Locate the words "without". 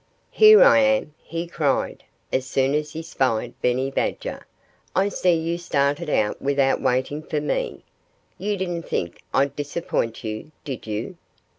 6.41-6.81